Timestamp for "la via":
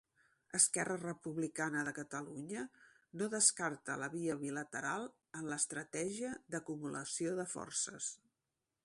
4.05-4.39